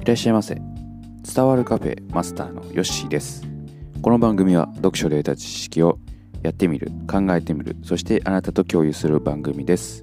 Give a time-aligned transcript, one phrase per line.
[0.00, 0.54] いらっしゃいませ。
[0.54, 3.46] 伝わるカフェマスターのヨッシーです。
[4.00, 5.98] この番組は読書で得た知識を
[6.42, 10.02] やってみる考えてみるそしてあなたと共有する番組です。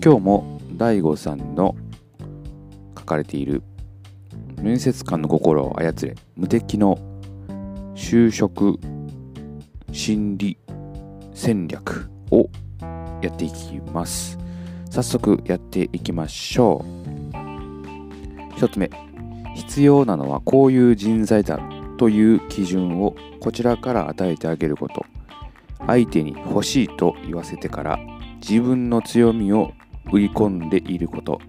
[0.00, 1.74] 今日も DAIGO さんの
[2.96, 3.64] 書かれている
[4.62, 6.96] 面接官の心を操れ無敵の
[7.96, 8.78] 就職
[9.90, 10.56] 心理
[11.34, 12.48] 戦略を
[13.20, 14.38] やっていきます。
[14.88, 17.13] 早速やっていきましょう。
[18.56, 18.90] 一つ目。
[19.54, 21.60] 必要なのはこういう人材だ
[21.96, 25.04] という基準をこちらから与えてあげること。
[25.86, 27.98] 相手に欲しいと言わせてから
[28.40, 29.72] 自分の強みを
[30.12, 31.40] 売り込んでいること。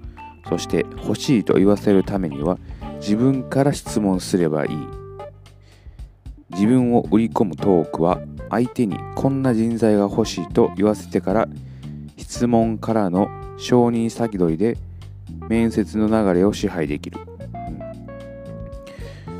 [0.47, 2.59] そして欲しいと言わせるためには
[2.99, 4.71] 自分から質問すればいい。
[6.51, 8.19] 自分を売り込むトークは
[8.49, 11.47] 相手にこんな人材が欲しいと言わせてから
[12.17, 14.77] 質問からの承認先取りで
[15.49, 17.19] 面接の流れを支配できる、
[19.27, 19.37] うん。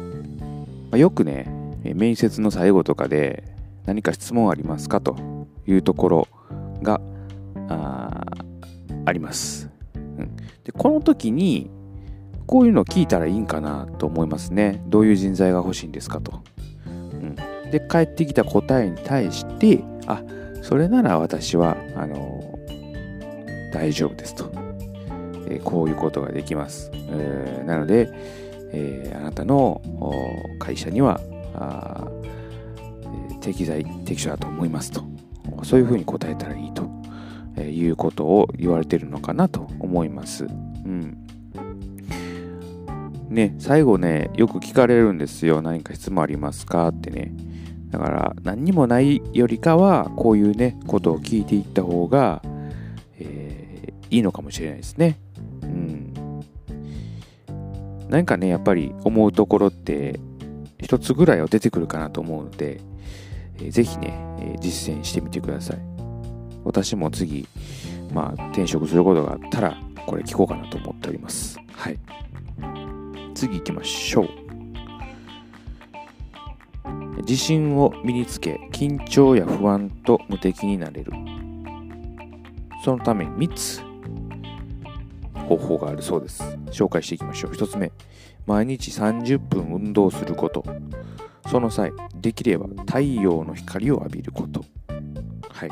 [0.91, 1.47] まあ、よくね
[1.83, 3.43] 面接の最後とかで
[3.85, 5.01] 何か質問ありますか？
[5.01, 5.17] と
[5.67, 6.27] いうところ
[6.81, 7.01] が
[7.69, 8.23] あ
[9.05, 11.69] あります、うん、でこの時に
[12.47, 13.87] こういうのを聞いたらいいんかな？
[13.97, 14.83] と思いますね。
[14.87, 16.21] どういう人材が欲しいんですか？
[16.21, 16.43] と、
[16.87, 17.35] うん、
[17.71, 20.21] で返ってきた答えに対してあ
[20.61, 22.59] それなら私はあの
[23.73, 24.35] 大丈夫です。
[24.35, 24.51] と、
[25.47, 28.09] え、こういうことができます、え、なので、
[28.71, 29.81] え、あなたの
[30.59, 31.19] 会社には、
[33.41, 35.03] 適材適所だと思いますと
[35.63, 36.89] そういうふうに答えたらいいと、
[37.57, 41.17] えいうことを言われてるのかなと思います、うん
[43.29, 45.61] ね、最後ね、よく聞かれるんですよ。
[45.61, 47.33] 何か質問ありますかってね。
[47.89, 52.41] だから、何にもないよりかは、こういうね、ことを聞いていった方が
[53.19, 55.19] え、いいのかもしれないですね。
[58.05, 58.11] うん。
[58.11, 60.19] 何かね、やっぱり思うところって
[60.79, 62.81] 一つぐらいは出てくるかなと思うので、
[63.57, 65.77] えー、ぜひね、え、実践してみてください。
[66.63, 67.47] 私も次、
[68.13, 71.59] まあ、転職することがあったら、これ聞こうかなと思っております。
[71.71, 71.99] はい。
[73.33, 74.29] 次行きましょう。
[77.21, 81.11] 自信を身につけ、緊張や不安と無敵になれる。
[82.83, 83.81] そのために3つ
[85.47, 86.43] 方法があるそうです。
[86.71, 87.51] 紹介していきましょう。
[87.51, 87.91] 1つ目、
[88.45, 90.63] 毎日30分運動すること。
[91.47, 94.65] その際、できれば太陽の光を浴びること。
[95.49, 95.69] はい。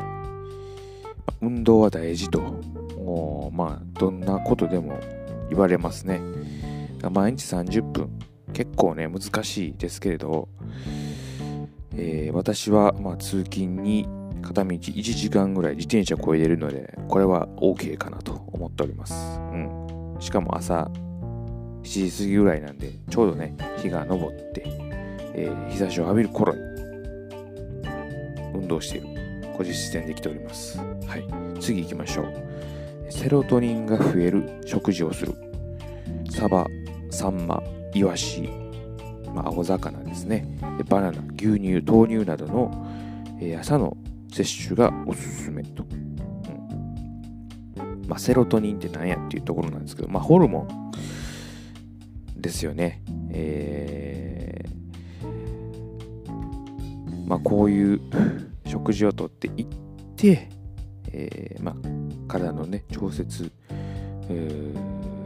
[1.41, 2.39] 運動は大事と
[3.03, 4.99] もう、まあ、どんなことでも
[5.49, 6.21] 言われますね。
[7.11, 8.09] 毎日30分、
[8.53, 10.47] 結構ね、難しいですけれど、
[11.95, 14.07] えー、私は、まあ、通勤に
[14.43, 19.39] 片道1時間ぐらい自転車こいでるので、これは OK かなと思っております。
[19.39, 20.17] うん。
[20.19, 20.91] しかも朝
[21.83, 24.63] 7時過ぎぐらいなんで、ちょうどね、日が昇って、
[25.33, 26.59] えー、日差しを浴びる頃に
[28.53, 29.07] 運動している。
[29.55, 30.77] これ実践できております。
[30.77, 31.59] はい。
[31.59, 32.33] 次行きましょう。
[33.09, 35.33] セロトニンが増える食事をする。
[36.29, 36.65] サバ、
[37.11, 37.61] サンマ、
[37.93, 38.49] イワシ、
[39.33, 40.47] まあ、青魚ですね。
[40.89, 42.87] バナナ、牛乳、豆乳などの、
[43.39, 43.95] え、朝の
[44.33, 45.85] 摂取がおすすめと。
[45.91, 46.13] うん
[48.07, 50.91] まあ、セロトニンって何やっていうところなんですけど、まあ、ホルモン
[52.35, 53.01] ですよね。
[53.29, 58.01] えー、まあ、こういう
[58.65, 59.67] 食事をとっていっ
[60.15, 60.49] て、
[61.11, 61.75] えー、まあ、
[62.27, 63.51] 体のね、調節、
[64.29, 64.73] え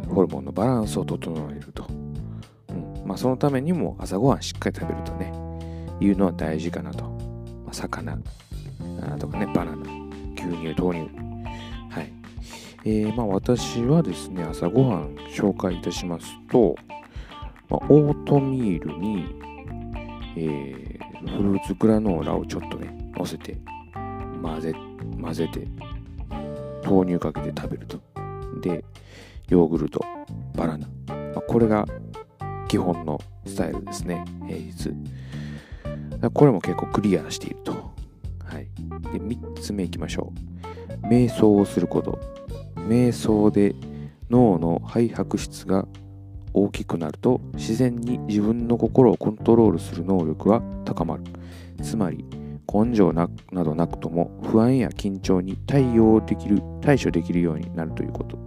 [0.05, 1.85] ー、ホルモンのバランスを整えると。
[1.89, 5.31] うんまあ、そのためにも朝ごはんしっかり食べるとね、
[5.99, 7.05] いうのは大事かなと。
[7.65, 8.19] まあ、魚、
[9.19, 9.83] とかね、バナナ、
[10.35, 11.09] 牛乳、豆乳。
[11.89, 12.13] はい。
[12.85, 16.75] えー、まあ私はですね、朝ごはん紹介いたしますと、
[17.69, 19.35] まあ、オートミールに、
[20.35, 23.57] えー、フルーツグラノーラをちょっとね、乗せて、
[24.41, 24.73] 混ぜ、
[25.21, 25.67] 混ぜて、
[26.85, 27.99] 豆乳かけて食べると。
[28.61, 28.85] で、
[29.49, 30.03] ヨーグルト、
[30.55, 30.87] バナナ。
[31.07, 31.85] まあ、これが
[32.67, 34.91] 基本のスタイルですね、平日。
[36.33, 37.86] これも結構クリアしていると。
[39.13, 40.33] で、3つ目いきましょ
[41.03, 41.07] う。
[41.07, 42.19] 瞑想をすること。
[42.75, 43.75] 瞑想で
[44.29, 45.87] 脳の肺白質が
[46.53, 51.23] 大きくなると自然に自分の心をコントロールする能力は高まる。
[51.81, 52.25] つまり、
[52.71, 58.37] 根性などなくとも不安や緊張に対応できる、対処できるようになるということ。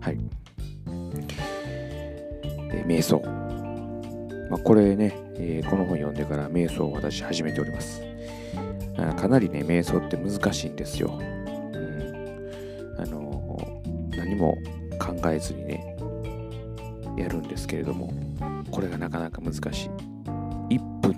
[0.00, 0.18] はい。
[2.86, 3.20] 瞑想。
[4.50, 8.02] まあ、これね、えー、この本読んでから瞑想を私始めております。
[9.16, 11.18] かなりね、瞑想って難しいんですよ。
[11.18, 13.58] うん、あの
[14.16, 14.56] 何も
[14.98, 15.96] 考えずにね、
[17.16, 18.12] やるんですけれども
[18.70, 19.90] これがなかなか難しい。
[20.74, 21.14] 1分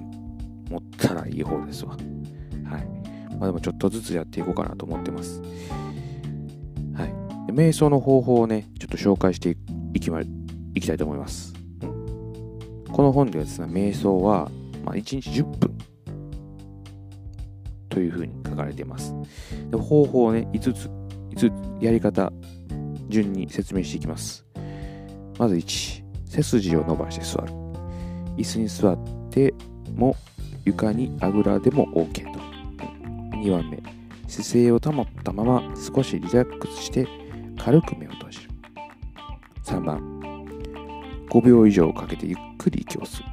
[0.70, 1.92] 持ったらいい方ですわ。
[1.92, 2.86] はい。
[3.36, 5.40] まあでもちょっとずつやっていこうかなと思ってます。
[6.94, 7.30] はい。
[7.52, 9.56] 瞑想の方法をねちょっと紹介して
[9.94, 14.50] いきまいきたいと思います、うん、この本ではですね瞑想は、
[14.84, 15.76] まあ、1日10分
[17.90, 19.14] というふうに書かれています。
[19.70, 20.88] で方法をね5つ
[21.36, 22.32] 5つやり方
[23.08, 24.46] 順に説明していきます。
[25.38, 27.52] まず1背筋を伸ばして座る。
[28.36, 28.98] 椅子に座っ
[29.30, 29.52] て
[29.94, 30.16] も
[30.64, 32.40] 床にあぐらでも OK と。
[33.36, 33.82] 2番目
[34.28, 37.06] 姿勢を保ったまま少しリラックスして
[37.58, 38.50] 軽く目を閉じる。
[39.64, 40.20] 3番
[41.28, 43.26] 5秒以上かけてゆっくり息を吸う。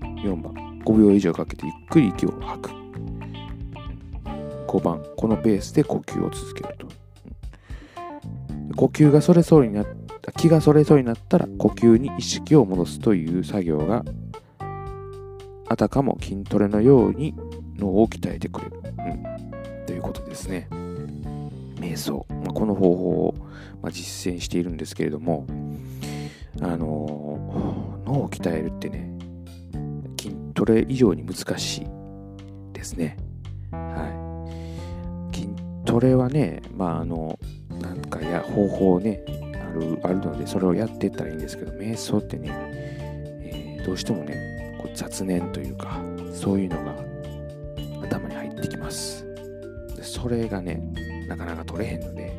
[0.00, 2.77] 4番5秒以上かけてゆっくり息を吐く。
[4.68, 6.86] 5番このペースで呼吸を続けると。
[8.76, 9.86] 呼吸がそれそうになっ
[10.22, 14.04] た気がそれそうになったら呼吸に意識を戻すという作業が
[15.66, 17.34] あたかも筋トレのように
[17.76, 20.68] 脳を鍛えてくれる、うん、ということですね。
[21.80, 23.34] 瞑想、まあ、この方法を、
[23.82, 25.46] まあ、実践しているんですけれども
[26.60, 29.12] あの脳を鍛えるってね
[30.20, 31.86] 筋トレ以上に難しい
[32.72, 33.16] ですね。
[35.88, 37.38] 筋トレはねまああの
[37.80, 42.50] なんかや方法ねあるあるのでそれをやっていったらいいんですけど瞑想ってね、
[43.42, 45.98] えー、どうしてもねこう雑念というか
[46.32, 46.94] そういうのが
[48.06, 49.24] 頭に入ってきます。
[49.96, 50.82] でそれがね
[51.26, 52.32] なかなか取れへんので、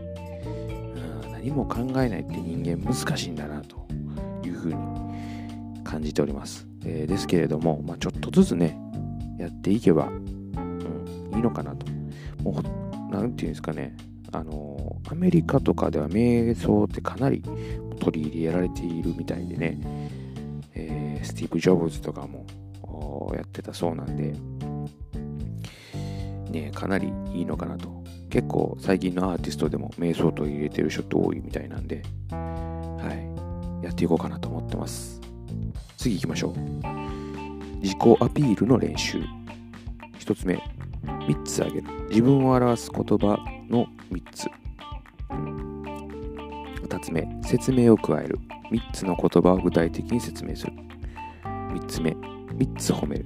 [1.23, 3.87] うん、何も考えないって人間難しいんだなと
[4.45, 8.79] いうふうに感じております、えー、ですけれども、まあ、ちょっとずつね
[9.39, 11.85] やっていけば、うん、いいのかなと。
[12.43, 13.95] もう何て言うんですかね
[14.31, 17.43] あのアメリカとかでは瞑想ってかなり
[17.99, 19.79] 取り入れられているみたいでね、
[20.75, 22.45] えー、スティーブ・ジョブズとかも
[23.35, 24.33] やってたそうなんで、
[26.51, 27.99] ね、かなりいいのかなと。
[28.29, 35.19] 結構最近のアーティストでも瞑想と入れてる人って多いみたいなんで、はい、やっていこうかなと思ってます。
[35.97, 36.53] 次行きましょう。
[37.81, 39.19] 自己アピールの練習。
[40.19, 40.61] 1つ目、
[41.27, 41.83] 3つあげる。
[42.09, 43.37] 自分を表す言葉
[43.69, 44.47] の3つ。
[46.83, 48.39] 2つ目、説明を加える。
[48.71, 50.73] 3つの言葉を具体的に説明する。
[51.43, 53.25] 3つ目、3つ褒める。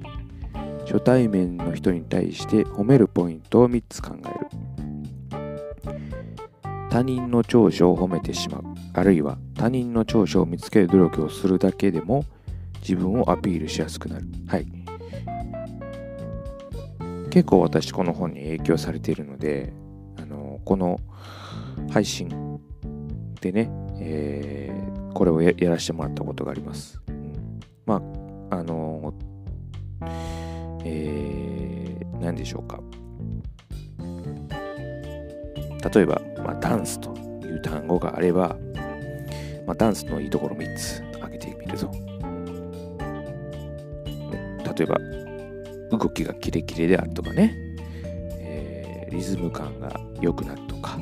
[0.85, 4.47] 初対面の人に対して褒めるポイントを3つ考える。
[6.89, 8.63] 他人の長所を褒めてしまう。
[8.93, 12.25] あるいは他人の長所を見つける努力をするだけでも
[12.81, 14.25] 自分をアピールしやすくなる。
[14.47, 14.82] はい。
[17.33, 19.73] 結構私この本に影響されているので、
[20.17, 20.99] あのこの
[21.89, 22.29] 配信
[23.41, 27.01] でね、えー、これをやらせてもらったことがあります。
[27.07, 27.95] うん、ま
[28.51, 29.15] あ、あの
[30.85, 32.79] えー、何でしょうか。
[35.91, 37.15] 例えば、まあ、ダンスと
[37.47, 38.55] いう単語があれば、
[39.65, 41.89] まあ、ダンスのいいところ3つ挙げてみるぞ。
[44.77, 45.12] 例えば、
[45.97, 47.53] 動きがキレキレであるとかね、
[48.39, 50.97] えー、リズム感が良くなるとか、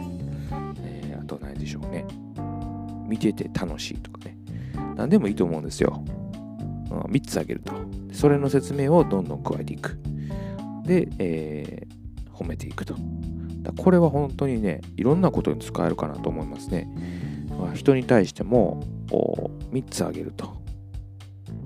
[0.84, 2.06] えー、あと何でしょうね。
[3.08, 4.38] 見てて楽しいとかね。
[4.96, 6.04] 何でもいいと思うんですよ。
[6.90, 7.74] 3つ挙げると。
[8.12, 9.98] それの説明をどんどん加えていく。
[10.86, 12.96] で、えー、褒めていくと。
[13.78, 16.88] これは本当にね、いろんなことに使えるかなと思いますね。
[17.58, 20.54] まあ、人に対しても3つ挙げると。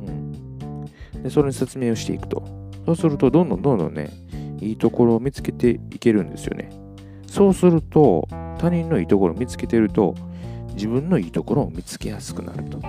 [0.06, 0.86] うん。
[1.24, 2.55] で、それに説明をしていくと。
[2.86, 4.10] そうすると、どんどんどんどんね、
[4.62, 6.70] いいところを見つけていけるんですよね。
[7.28, 8.28] そうすると、
[8.58, 10.16] 他人のいいところを見つけてると、
[10.76, 12.80] 自分のいいところを見つけやすくなると。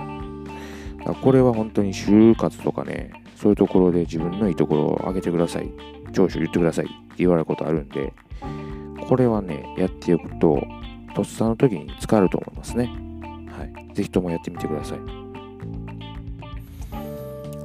[1.21, 5.71] これは本当に就活とかね、そういうところで自分のいいところを上げてください。
[6.11, 8.13] 長所言ってくださいって言われることあるんで、
[9.07, 10.65] これはね、やっておくと、
[11.15, 12.91] とっさの時に使えると思いますね。
[13.57, 13.95] はい。
[13.95, 14.99] ぜひともやってみてください。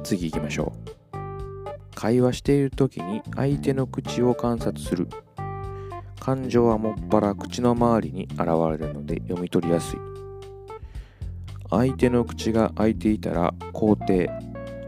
[0.03, 0.92] 次行きましょう。
[1.95, 5.07] 会話している時に相手の口を観察する。
[6.19, 8.39] 感情はもっぱら口の周りに現
[8.71, 9.99] れるので読み取りやすい。
[11.69, 14.29] 相手の口が開いていたら肯定、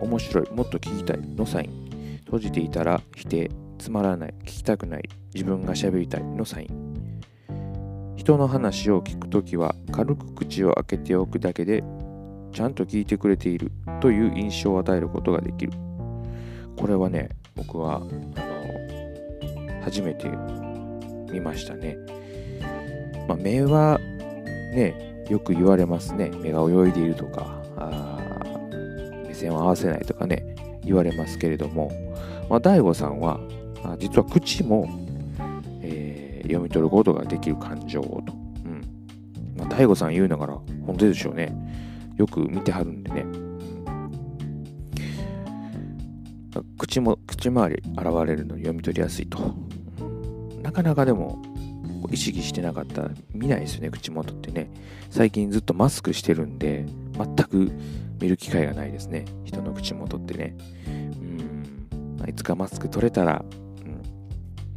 [0.01, 2.19] 面白い、もっと聞きたいのサイン。
[2.25, 6.95] 閉じていたら否定、つまらない、聞きたくない、自分が喋りたいのサイン。
[8.15, 11.83] 人の話を聞くときは軽く口を開けておくだけで
[12.51, 13.71] ちゃんと聞いてくれている
[14.01, 15.73] という印象を与えることができる。
[16.77, 18.09] これはね、僕はあの
[19.83, 20.29] 初めて
[21.31, 21.97] 見ましたね。
[23.27, 23.99] まあ、目は
[24.73, 26.31] ね、よく言われますね。
[26.41, 28.15] 目が泳いでいるとか、あ
[29.35, 31.91] 線を合わせないとかね言われますけれども、
[32.49, 33.39] まあ、大悟さんは
[33.99, 34.87] 実は口も、
[35.81, 38.81] えー、読み取ることができる感情をと、うん。
[39.57, 40.53] まあ、大悟さん言うながら
[40.87, 41.53] 本当でしょうね。
[42.17, 43.25] よく見てはるんでね、
[46.95, 49.53] 口も口周り現れるのに読み取りやすいと、
[50.61, 51.41] なかなかでも
[52.09, 54.69] 意識してなかったら見ないですよね口元ってね。
[55.09, 56.85] 最近ずっとマスクしてるんで
[57.17, 57.69] 全く
[58.21, 59.25] 見る機会がないですね。
[59.43, 60.55] 人の口元ってね。
[60.87, 60.89] う
[62.23, 62.29] ん。
[62.29, 63.43] いつかマスク取れたら、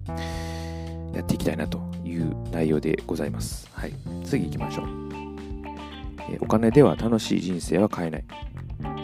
[0.08, 3.68] うん、やっていきたいなという内容でございます。
[3.72, 3.92] はい。
[4.24, 4.88] 次行きましょう、
[6.32, 8.24] えお金では楽しい人生は買えない。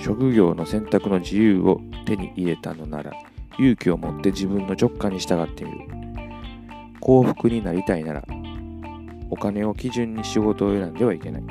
[0.00, 3.12] 職業の選択の自由を手に入れたのなら
[3.58, 5.78] 勇気を持って自分の直感に従ってみる。
[7.00, 8.24] 幸福になりたいなら
[9.30, 11.42] お金を基準に仕事を選んではいけない。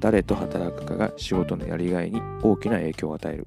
[0.00, 3.46] 誰と働くかが仕事のやりがいに大きな影響を与える。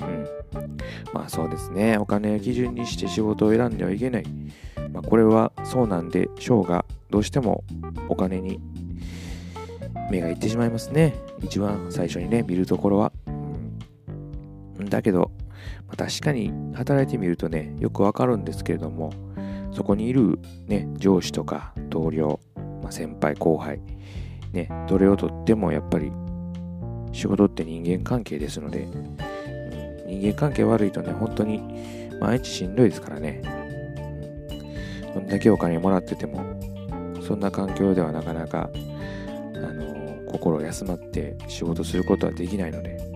[0.00, 0.76] うん。
[1.12, 1.98] まあそうですね。
[1.98, 4.24] お金を基準にして仕事を選んではいけない。
[4.92, 7.64] まあこれはそうなんでしょうがどうしても
[8.08, 8.60] お金に
[10.10, 11.14] 目がいってしまいますね。
[11.42, 13.12] 一番最初にね見るところは、
[14.78, 15.30] だけど、
[15.86, 19.12] まあ、確かに働いてみるとねよくわかるんですけれども
[19.72, 22.40] そこにいる、ね、上司とか同僚、
[22.82, 23.80] まあ、先輩後輩、
[24.52, 26.12] ね、どれをとってもやっぱり
[27.12, 29.16] 仕事って人間関係ですので、うん、
[30.06, 31.62] 人間関係悪いとね本当に
[32.20, 33.42] 毎日しんどいですからね、
[35.14, 36.42] どんだけお金もらってても
[37.26, 43.13] そんな環境ではなかなかあの心休まって仕事することはできないので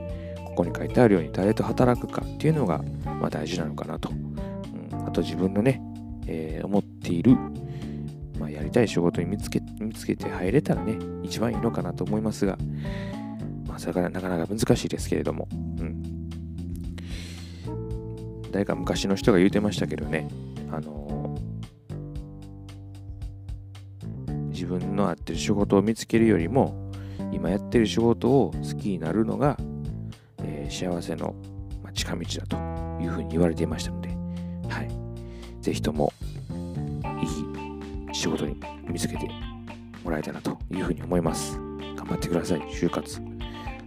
[0.59, 5.81] ここに書いてあるように誰と働くかっていうのが、まあ、大事なのかなと、うん、あと自分のね
[6.29, 7.37] えー、思っている、
[8.39, 12.59] まあ、やりたい仕事に見つけ見つけて入れたらね、一番いいのかなと思いますが、
[13.67, 16.29] まあ、それからなかなか難しいですけれども、うん。
[18.53, 20.29] 誰か昔の人が言うてましたけどね、
[20.71, 26.93] あのー、自分の合ってる仕事を見つけるよりも、
[27.33, 29.57] 今やってる仕事を好きになるのが、
[30.71, 31.35] 幸せの
[31.95, 32.57] 近道だと
[33.03, 34.09] いうふうに言われていましたので、
[34.69, 34.89] はい。
[35.61, 36.13] ぜひとも
[37.21, 38.57] いい仕事に
[38.87, 39.29] 見つけて
[40.05, 41.59] もらえたらというふうに思います。
[41.97, 42.61] 頑張ってください。
[42.61, 43.21] 就活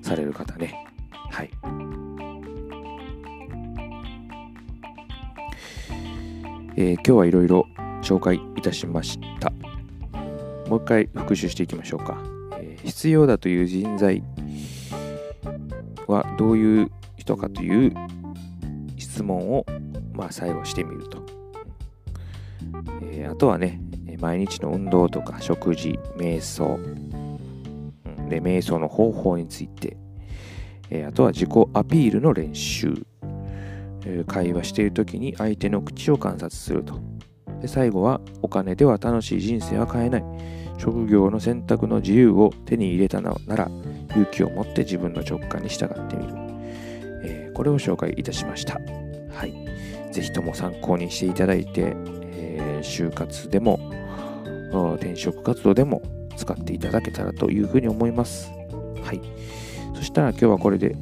[0.01, 0.85] される方ね。
[1.31, 1.49] はい。
[6.77, 7.67] えー、今日はいろいろ
[8.01, 9.51] 紹介いたしました。
[10.69, 12.17] もう一回復習していきましょうか。
[12.57, 14.23] えー、必要だという人材
[16.11, 17.93] はどういう人かという
[18.97, 19.65] 質問を、
[20.13, 21.25] まあ、最後してみると。
[23.03, 23.81] えー、あとはね、
[24.19, 26.79] 毎日の運動とか食事、瞑想、
[28.29, 29.97] で瞑想の方法について、
[30.89, 32.93] えー、あとは自己アピールの練習、
[34.05, 36.99] えー、会話している時に相手の口を観察すると。
[37.61, 40.23] で最後はお金では楽しい人生は買えない。
[40.77, 43.69] 職業の選択の自由を手に入れたなら
[44.11, 46.33] 勇気を持って自分の直感に従ってみる、
[47.23, 48.79] えー、これを紹介いたしました
[49.33, 49.53] はい
[50.11, 51.95] ぜひとも参考にしていただいて
[52.33, 53.79] え就活でも
[54.95, 56.01] 転職活動でも
[56.35, 58.51] 使っていただけたらというふうに思います。
[59.03, 59.21] はい。
[59.95, 60.95] そしたら今日はこれで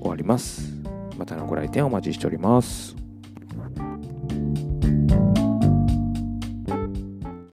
[0.00, 0.72] 終わります。
[1.18, 3.01] またのご来店お待ちしております。